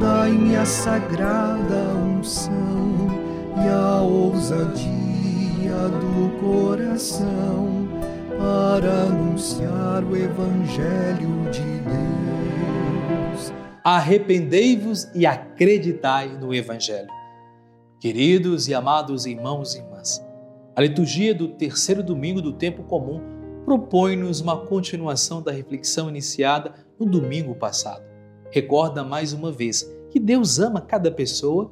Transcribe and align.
dai-me 0.00 0.56
a 0.56 0.64
sagrada 0.64 1.94
unção 1.94 3.08
e 3.56 3.68
a 3.68 4.00
ousadia 4.02 5.88
do 5.88 6.38
coração 6.40 7.88
para 8.38 9.02
anunciar 9.04 10.04
o 10.04 10.16
Evangelho 10.16 11.50
de 11.50 11.80
Deus. 11.80 13.52
Arrependei-vos 13.82 15.08
e 15.14 15.26
acreditai 15.26 16.28
no 16.28 16.54
Evangelho. 16.54 17.08
Queridos 18.00 18.68
e 18.68 18.74
amados 18.74 19.26
irmãos 19.26 19.74
e 19.74 19.78
irmãs, 19.78 20.24
a 20.76 20.80
liturgia 20.80 21.34
do 21.34 21.48
terceiro 21.48 22.02
domingo 22.02 22.40
do 22.40 22.52
tempo 22.52 22.84
comum 22.84 23.20
propõe-nos 23.64 24.40
uma 24.40 24.56
continuação 24.56 25.42
da 25.42 25.50
reflexão 25.50 26.08
iniciada 26.08 26.72
no 26.98 27.04
domingo 27.04 27.54
passado. 27.54 28.07
Recorda 28.50 29.04
mais 29.04 29.32
uma 29.32 29.52
vez 29.52 29.88
que 30.10 30.18
Deus 30.18 30.58
ama 30.58 30.80
cada 30.80 31.10
pessoa 31.10 31.70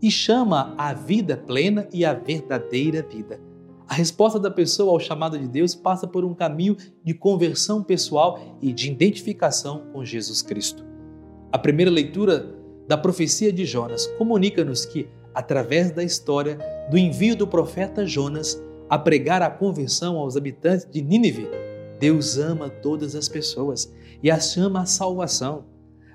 e 0.00 0.10
chama 0.10 0.74
a 0.76 0.92
vida 0.92 1.36
plena 1.36 1.88
e 1.92 2.04
a 2.04 2.14
verdadeira 2.14 3.02
vida. 3.02 3.40
A 3.88 3.94
resposta 3.94 4.38
da 4.38 4.50
pessoa 4.50 4.92
ao 4.92 5.00
chamado 5.00 5.38
de 5.38 5.48
Deus 5.48 5.74
passa 5.74 6.06
por 6.06 6.24
um 6.24 6.34
caminho 6.34 6.76
de 7.02 7.14
conversão 7.14 7.82
pessoal 7.82 8.38
e 8.60 8.72
de 8.72 8.90
identificação 8.90 9.84
com 9.92 10.04
Jesus 10.04 10.42
Cristo. 10.42 10.84
A 11.50 11.58
primeira 11.58 11.90
leitura 11.90 12.54
da 12.86 12.98
profecia 12.98 13.50
de 13.50 13.64
Jonas 13.64 14.06
comunica-nos 14.18 14.84
que 14.84 15.08
através 15.34 15.90
da 15.90 16.04
história 16.04 16.58
do 16.90 16.98
envio 16.98 17.34
do 17.34 17.46
profeta 17.46 18.06
Jonas 18.06 18.62
a 18.90 18.98
pregar 18.98 19.40
a 19.40 19.50
conversão 19.50 20.16
aos 20.16 20.36
habitantes 20.36 20.86
de 20.90 21.00
Nínive, 21.00 21.48
Deus 21.98 22.38
ama 22.38 22.68
todas 22.68 23.14
as 23.14 23.28
pessoas 23.28 23.92
e 24.22 24.30
as 24.30 24.52
chama 24.52 24.82
à 24.82 24.86
salvação. 24.86 25.64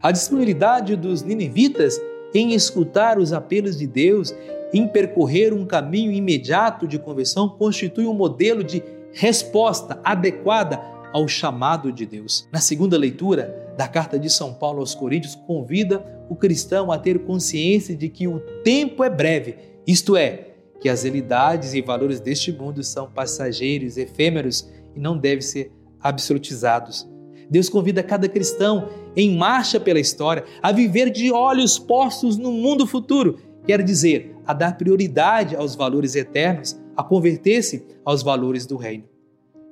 A 0.03 0.11
disponibilidade 0.11 0.97
dos 0.97 1.21
ninivitas 1.21 1.97
em 2.33 2.53
escutar 2.53 3.17
os 3.17 3.31
apelos 3.31 3.77
de 3.77 3.87
Deus, 3.87 4.35
em 4.73 4.85
percorrer 4.85 5.53
um 5.53 5.65
caminho 5.65 6.11
imediato 6.11 6.85
de 6.85 6.99
conversão, 6.99 7.47
constitui 7.47 8.05
um 8.05 8.13
modelo 8.13 8.65
de 8.65 8.83
resposta 9.13 10.01
adequada 10.03 10.77
ao 11.13 11.25
chamado 11.25 11.89
de 11.89 12.05
Deus. 12.05 12.49
Na 12.51 12.59
segunda 12.59 12.97
leitura 12.97 13.73
da 13.77 13.87
carta 13.87 14.19
de 14.19 14.29
São 14.29 14.53
Paulo 14.53 14.79
aos 14.81 14.93
Coríntios, 14.93 15.35
convida 15.35 16.05
o 16.27 16.35
cristão 16.35 16.91
a 16.91 16.97
ter 16.97 17.19
consciência 17.19 17.95
de 17.95 18.09
que 18.09 18.27
o 18.27 18.41
tempo 18.61 19.05
é 19.05 19.09
breve, 19.09 19.55
isto 19.87 20.17
é, 20.17 20.49
que 20.81 20.89
as 20.89 21.03
realidades 21.03 21.73
e 21.73 21.81
valores 21.81 22.19
deste 22.19 22.51
mundo 22.51 22.83
são 22.83 23.09
passageiros, 23.09 23.95
efêmeros 23.95 24.69
e 24.93 24.99
não 24.99 25.17
devem 25.17 25.41
ser 25.41 25.71
absolutizados. 26.01 27.07
Deus 27.49 27.69
convida 27.69 28.03
cada 28.03 28.27
cristão 28.27 28.89
em 29.15 29.35
marcha 29.35 29.79
pela 29.79 29.99
história 29.99 30.43
a 30.61 30.71
viver 30.71 31.09
de 31.09 31.31
olhos 31.31 31.77
postos 31.77 32.37
no 32.37 32.51
mundo 32.51 32.87
futuro, 32.87 33.39
quer 33.65 33.81
dizer, 33.83 34.35
a 34.45 34.53
dar 34.53 34.77
prioridade 34.77 35.55
aos 35.55 35.75
valores 35.75 36.15
eternos, 36.15 36.79
a 36.95 37.03
converter-se 37.03 37.85
aos 38.03 38.21
valores 38.21 38.65
do 38.65 38.77
reino. 38.77 39.05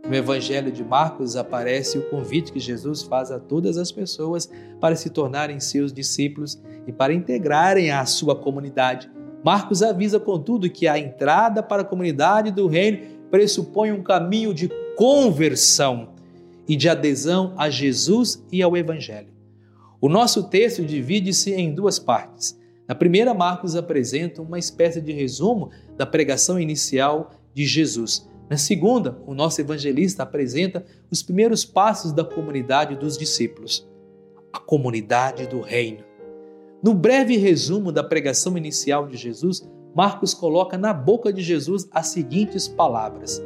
No 0.07 0.15
Evangelho 0.15 0.71
de 0.71 0.83
Marcos 0.83 1.35
aparece 1.35 1.99
o 1.99 2.09
convite 2.09 2.51
que 2.51 2.59
Jesus 2.59 3.03
faz 3.03 3.31
a 3.31 3.39
todas 3.39 3.77
as 3.77 3.91
pessoas 3.91 4.49
para 4.79 4.95
se 4.95 5.11
tornarem 5.11 5.59
seus 5.59 5.93
discípulos 5.93 6.59
e 6.87 6.91
para 6.91 7.13
integrarem 7.13 7.91
a 7.91 8.03
sua 8.05 8.35
comunidade. 8.35 9.09
Marcos 9.43 9.83
avisa, 9.83 10.19
contudo, 10.19 10.69
que 10.69 10.87
a 10.87 10.97
entrada 10.97 11.61
para 11.61 11.83
a 11.83 11.85
comunidade 11.85 12.51
do 12.51 12.67
reino 12.67 13.21
pressupõe 13.29 13.91
um 13.91 14.01
caminho 14.01 14.53
de 14.53 14.69
conversão 14.95 16.10
e 16.71 16.75
de 16.75 16.87
adesão 16.87 17.53
a 17.57 17.69
Jesus 17.69 18.43
e 18.51 18.61
ao 18.61 18.77
Evangelho. 18.77 19.33
O 19.99 20.07
nosso 20.07 20.49
texto 20.49 20.83
divide-se 20.83 21.53
em 21.53 21.73
duas 21.73 21.99
partes. 21.99 22.59
Na 22.87 22.95
primeira, 22.95 23.33
Marcos 23.33 23.75
apresenta 23.75 24.41
uma 24.41 24.57
espécie 24.57 25.01
de 25.01 25.11
resumo 25.11 25.69
da 25.97 26.05
pregação 26.05 26.59
inicial 26.59 27.31
de 27.53 27.65
Jesus 27.65 28.31
na 28.51 28.57
segunda, 28.57 29.17
o 29.25 29.33
nosso 29.33 29.61
evangelista 29.61 30.23
apresenta 30.23 30.85
os 31.09 31.23
primeiros 31.23 31.63
passos 31.63 32.11
da 32.11 32.25
comunidade 32.25 32.97
dos 32.97 33.17
discípulos, 33.17 33.89
a 34.51 34.59
comunidade 34.59 35.47
do 35.47 35.61
reino. 35.61 36.03
No 36.83 36.93
breve 36.93 37.37
resumo 37.37 37.93
da 37.93 38.03
pregação 38.03 38.57
inicial 38.57 39.07
de 39.07 39.15
Jesus, 39.15 39.65
Marcos 39.95 40.33
coloca 40.33 40.77
na 40.77 40.91
boca 40.91 41.31
de 41.31 41.41
Jesus 41.41 41.87
as 41.93 42.07
seguintes 42.07 42.67
palavras: 42.67 43.41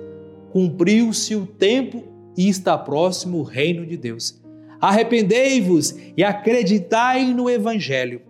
Cumpriu-se 0.52 1.36
o 1.36 1.46
tempo 1.46 2.04
e 2.38 2.50
está 2.50 2.78
próximo 2.78 3.40
o 3.40 3.44
reino 3.44 3.86
de 3.86 3.98
Deus. 3.98 4.42
Arrependei-vos 4.80 5.96
e 6.16 6.24
acreditai 6.24 7.34
no 7.34 7.50
Evangelho. 7.50 8.22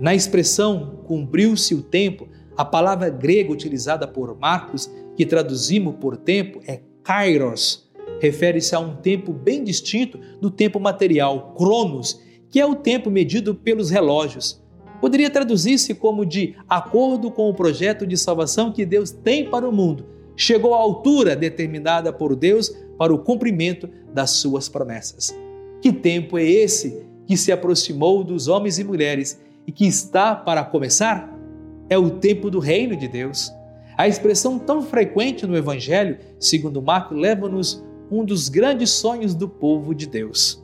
Na 0.00 0.14
expressão 0.14 1.00
cumpriu-se 1.04 1.74
o 1.74 1.82
tempo, 1.82 2.28
a 2.56 2.64
palavra 2.64 3.08
grega 3.08 3.52
utilizada 3.52 4.06
por 4.06 4.38
Marcos 4.38 4.90
que 5.16 5.26
traduzimos 5.26 5.96
por 5.96 6.16
tempo 6.16 6.60
é 6.66 6.80
kairos, 7.02 7.90
refere-se 8.20 8.74
a 8.74 8.80
um 8.80 8.96
tempo 8.96 9.32
bem 9.32 9.62
distinto 9.62 10.18
do 10.40 10.50
tempo 10.50 10.78
material, 10.78 11.54
cronos, 11.56 12.20
que 12.48 12.60
é 12.60 12.66
o 12.66 12.74
tempo 12.74 13.10
medido 13.10 13.54
pelos 13.54 13.90
relógios. 13.90 14.62
Poderia 15.00 15.28
traduzir-se 15.28 15.94
como 15.94 16.24
de 16.24 16.54
acordo 16.68 17.30
com 17.30 17.50
o 17.50 17.54
projeto 17.54 18.06
de 18.06 18.16
salvação 18.16 18.72
que 18.72 18.86
Deus 18.86 19.10
tem 19.10 19.50
para 19.50 19.68
o 19.68 19.72
mundo. 19.72 20.06
Chegou 20.36 20.74
à 20.74 20.78
altura 20.78 21.36
determinada 21.36 22.12
por 22.12 22.34
Deus 22.34 22.74
para 22.98 23.12
o 23.12 23.18
cumprimento 23.18 23.88
das 24.12 24.30
suas 24.30 24.68
promessas. 24.68 25.34
Que 25.80 25.92
tempo 25.92 26.38
é 26.38 26.44
esse 26.44 27.04
que 27.26 27.36
se 27.36 27.50
aproximou 27.50 28.22
dos 28.22 28.48
homens 28.48 28.78
e 28.78 28.84
mulheres 28.84 29.40
e 29.66 29.72
que 29.72 29.86
está 29.86 30.34
para 30.34 30.64
começar? 30.64 31.36
É 31.88 31.98
o 31.98 32.10
tempo 32.10 32.50
do 32.50 32.58
reino 32.58 32.96
de 32.96 33.08
Deus. 33.08 33.52
A 33.96 34.08
expressão 34.08 34.58
tão 34.58 34.82
frequente 34.82 35.46
no 35.46 35.56
Evangelho, 35.56 36.18
segundo 36.38 36.80
Marcos, 36.80 37.18
leva-nos 37.18 37.84
um 38.10 38.24
dos 38.24 38.48
grandes 38.48 38.90
sonhos 38.90 39.34
do 39.34 39.48
povo 39.48 39.94
de 39.94 40.06
Deus, 40.06 40.62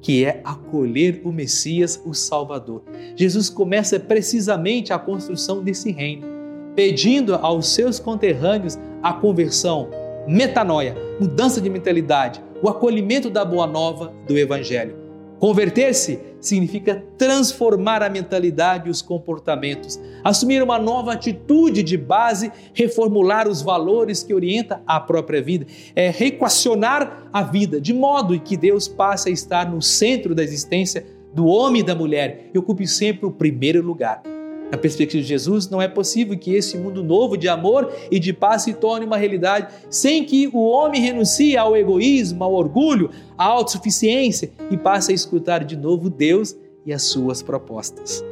que 0.00 0.24
é 0.24 0.40
acolher 0.44 1.20
o 1.24 1.32
Messias, 1.32 2.00
o 2.04 2.14
Salvador. 2.14 2.82
Jesus 3.16 3.48
começa 3.48 3.98
precisamente 4.00 4.92
a 4.92 4.98
construção 4.98 5.62
desse 5.62 5.90
reino, 5.90 6.26
pedindo 6.74 7.34
aos 7.34 7.68
seus 7.68 7.98
conterrâneos 7.98 8.78
a 9.02 9.12
conversão, 9.12 9.88
metanoia, 10.26 10.96
mudança 11.18 11.60
de 11.60 11.70
mentalidade, 11.70 12.42
o 12.62 12.68
acolhimento 12.68 13.30
da 13.30 13.44
boa 13.44 13.66
nova 13.66 14.12
do 14.26 14.36
Evangelho. 14.38 15.00
Converter-se 15.38 16.20
significa 16.38 17.02
transformar 17.16 18.02
a 18.02 18.10
mentalidade 18.10 18.88
e 18.88 18.90
os 18.90 19.00
comportamentos, 19.00 19.98
assumir 20.22 20.62
uma 20.62 20.78
nova 20.78 21.14
atitude 21.14 21.82
de 21.82 21.96
base, 21.96 22.52
reformular 22.74 23.48
os 23.48 23.62
valores 23.62 24.22
que 24.22 24.34
orientam 24.34 24.80
a 24.86 25.00
própria 25.00 25.40
vida, 25.40 25.66
é 25.96 26.10
reequacionar 26.10 27.28
a 27.32 27.42
vida 27.42 27.80
de 27.80 27.94
modo 27.94 28.38
que 28.38 28.56
Deus 28.56 28.86
passe 28.86 29.30
a 29.30 29.32
estar 29.32 29.70
no 29.70 29.80
centro 29.80 30.34
da 30.34 30.42
existência 30.42 31.06
do 31.32 31.46
homem 31.46 31.80
e 31.80 31.84
da 31.84 31.94
mulher 31.94 32.50
e 32.52 32.58
ocupe 32.58 32.86
sempre 32.86 33.24
o 33.24 33.30
primeiro 33.30 33.82
lugar. 33.82 34.22
Na 34.70 34.78
perspectiva 34.78 35.20
de 35.20 35.28
Jesus, 35.28 35.68
não 35.68 35.82
é 35.82 35.88
possível 35.88 36.38
que 36.38 36.54
esse 36.54 36.78
mundo 36.78 37.02
novo 37.02 37.36
de 37.36 37.48
amor 37.48 37.92
e 38.10 38.20
de 38.20 38.32
paz 38.32 38.62
se 38.62 38.72
torne 38.72 39.04
uma 39.04 39.16
realidade 39.16 39.74
sem 39.90 40.24
que 40.24 40.48
o 40.48 40.60
homem 40.60 41.00
renuncie 41.00 41.56
ao 41.56 41.76
egoísmo, 41.76 42.44
ao 42.44 42.54
orgulho, 42.54 43.10
à 43.36 43.44
autossuficiência 43.44 44.50
e 44.70 44.76
passe 44.76 45.10
a 45.10 45.14
escutar 45.14 45.64
de 45.64 45.76
novo 45.76 46.08
Deus 46.08 46.54
e 46.86 46.92
as 46.92 47.02
suas 47.02 47.42
propostas. 47.42 48.24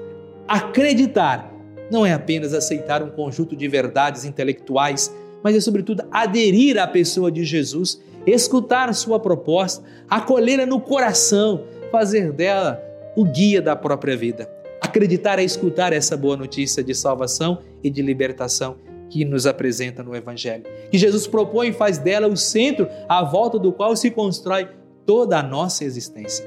Acreditar 0.47 1.53
não 1.91 2.07
é 2.07 2.13
apenas 2.13 2.55
aceitar 2.55 3.03
um 3.03 3.11
conjunto 3.11 3.57
de 3.57 3.67
verdades 3.67 4.25
intelectuais, 4.25 5.15
mas 5.43 5.57
é, 5.57 5.61
sobretudo, 5.61 6.05
aderir 6.11 6.79
à 6.79 6.87
pessoa 6.87 7.33
de 7.33 7.45
Jesus, 7.45 8.01
escutar 8.27 8.93
sua 8.95 9.19
proposta, 9.19 9.85
acolhê-la 10.09 10.67
no 10.67 10.81
coração, 10.81 11.65
fazer 11.91 12.33
dela 12.33 12.81
o 13.17 13.25
guia 13.25 13.61
da 13.61 13.75
própria 13.75 14.17
vida. 14.17 14.58
Acreditar 14.99 15.39
é 15.39 15.45
escutar 15.45 15.93
essa 15.93 16.17
boa 16.17 16.37
notícia 16.37 16.83
de 16.83 16.93
salvação 16.93 17.61
e 17.85 17.89
de 17.89 18.03
libertação 18.03 18.79
que 19.09 19.25
nos 19.25 19.47
apresenta 19.47 20.03
no 20.03 20.13
Evangelho. 20.13 20.65
Que 20.91 20.99
Jesus 20.99 21.25
propõe 21.25 21.69
e 21.69 21.73
faz 21.73 21.99
dela 21.99 22.27
o 22.27 22.37
centro 22.37 22.89
à 23.09 23.23
volta 23.23 23.61
do 23.61 23.73
qual 23.73 23.95
se 23.95 24.11
constrói 24.11 24.69
toda 25.07 25.39
a 25.39 25.43
nossa 25.43 25.85
existência. 25.85 26.45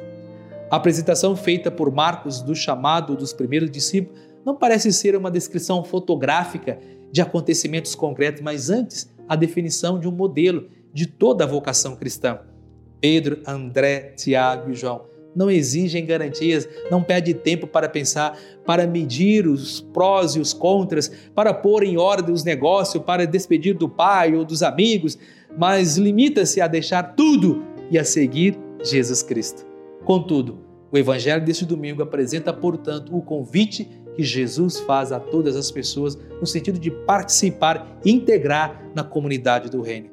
A 0.70 0.76
apresentação 0.76 1.34
feita 1.34 1.72
por 1.72 1.90
Marcos 1.94 2.42
do 2.42 2.54
chamado 2.54 3.16
dos 3.16 3.32
primeiros 3.32 3.72
discípulos 3.72 4.20
não 4.46 4.54
parece 4.54 4.92
ser 4.92 5.16
uma 5.16 5.32
descrição 5.32 5.82
fotográfica 5.82 6.78
de 7.10 7.22
acontecimentos 7.22 7.96
concretos, 7.96 8.42
mas 8.42 8.70
antes 8.70 9.10
a 9.30 9.38
definição 9.38 9.98
de 9.98 10.10
um 10.10 10.12
modelo 10.12 10.68
de 10.94 11.06
toda 11.06 11.46
a 11.46 11.48
vocação 11.48 11.96
cristã. 11.96 12.42
Pedro, 13.00 13.42
André, 13.48 14.14
Tiago 14.18 14.72
e 14.72 14.74
João 14.74 15.10
não 15.36 15.50
exigem 15.50 16.06
garantias, 16.06 16.68
não 16.90 17.02
perde 17.02 17.34
tempo 17.34 17.66
para 17.66 17.88
pensar, 17.88 18.38
para 18.66 18.86
medir 18.86 19.48
os 19.48 19.82
prós 19.82 20.36
e 20.36 20.40
os 20.40 20.54
contras, 20.54 21.12
para 21.34 21.54
pôr 21.54 21.84
em 21.84 21.98
ordem 21.98 22.34
os 22.34 22.44
negócios, 22.44 23.04
para 23.04 23.26
despedir 23.26 23.76
do 23.76 23.88
pai 23.88 24.36
ou 24.36 24.44
dos 24.44 24.62
amigos, 24.62 25.18
mas 25.58 25.98
limita-se 25.98 26.62
a 26.62 26.68
deixar 26.68 27.16
tudo 27.16 27.64
e 27.90 27.98
a 27.98 28.04
seguir 28.04 28.58
Jesus 28.84 29.22
Cristo. 29.22 29.66
Contudo, 30.06 30.60
O 30.92 30.98
Evangelho 30.98 31.44
deste 31.44 31.66
domingo 31.66 32.04
apresenta, 32.04 32.52
portanto, 32.52 33.16
o 33.16 33.22
convite 33.22 33.90
que 34.16 34.24
Jesus 34.24 34.80
faz 34.82 35.14
a 35.14 35.20
todas 35.20 35.56
as 35.56 35.72
pessoas 35.72 36.18
no 36.40 36.46
sentido 36.46 36.78
de 36.78 36.92
participar 36.92 37.98
e 38.04 38.12
integrar 38.12 38.92
na 38.94 39.04
comunidade 39.04 39.70
do 39.70 39.82
Reino. 39.82 40.10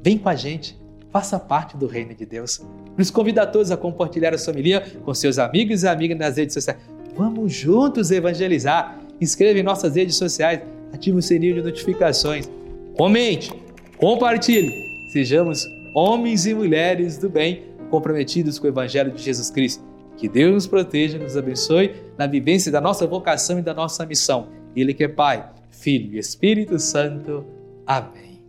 Vem 0.00 0.16
com 0.16 0.28
a 0.28 0.36
gente, 0.36 0.79
faça 1.12 1.38
parte 1.38 1.76
do 1.76 1.86
Reino 1.86 2.14
de 2.14 2.24
Deus. 2.24 2.60
Nos 2.96 3.10
convido 3.10 3.40
a 3.40 3.46
todos 3.46 3.70
a 3.70 3.76
compartilhar 3.76 4.34
a 4.34 4.38
sua 4.38 4.52
família 4.52 4.82
com 5.04 5.12
seus 5.14 5.38
amigos 5.38 5.82
e 5.82 5.88
amigas 5.88 6.18
nas 6.18 6.36
redes 6.36 6.54
sociais. 6.54 6.78
Vamos 7.16 7.52
juntos 7.52 8.10
evangelizar. 8.10 8.98
Inscreva 9.20 9.58
em 9.58 9.62
nossas 9.62 9.96
redes 9.96 10.16
sociais, 10.16 10.62
ative 10.92 11.18
o 11.18 11.22
sininho 11.22 11.56
de 11.56 11.62
notificações. 11.62 12.50
Comente, 12.96 13.52
compartilhe. 13.98 14.72
Sejamos 15.12 15.66
homens 15.94 16.46
e 16.46 16.54
mulheres 16.54 17.18
do 17.18 17.28
bem 17.28 17.64
comprometidos 17.90 18.58
com 18.58 18.66
o 18.66 18.70
Evangelho 18.70 19.10
de 19.10 19.22
Jesus 19.22 19.50
Cristo. 19.50 19.82
Que 20.16 20.28
Deus 20.28 20.52
nos 20.52 20.66
proteja, 20.66 21.18
nos 21.18 21.36
abençoe 21.36 21.94
na 22.16 22.26
vivência 22.26 22.70
da 22.70 22.80
nossa 22.80 23.06
vocação 23.06 23.58
e 23.58 23.62
da 23.62 23.74
nossa 23.74 24.06
missão. 24.06 24.48
Ele 24.76 24.94
que 24.94 25.04
é 25.04 25.08
Pai, 25.08 25.48
Filho 25.70 26.14
e 26.14 26.18
Espírito 26.18 26.78
Santo. 26.78 27.44
Amém. 27.86 28.40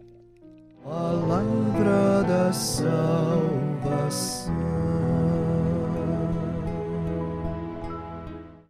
Palavra 1.82 2.24
da 2.28 2.54
salvação. 2.54 3.82